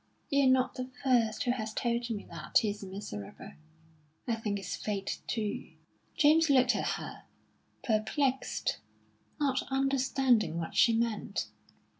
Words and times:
You're 0.31 0.49
not 0.49 0.73
the 0.73 0.85
first 1.03 1.43
who 1.43 1.51
has 1.51 1.75
told 1.75 2.09
me 2.09 2.25
that 2.31 2.57
he 2.57 2.71
is 2.71 2.83
miserable. 2.83 3.51
I 4.27 4.33
think 4.33 4.57
it's 4.57 4.75
fate, 4.75 5.21
too." 5.27 5.73
James 6.17 6.49
looked 6.49 6.75
at 6.75 6.93
her, 6.97 7.25
perplexed, 7.83 8.79
not 9.39 9.61
understanding 9.69 10.57
what 10.57 10.75
she 10.75 10.93
meant. 10.97 11.49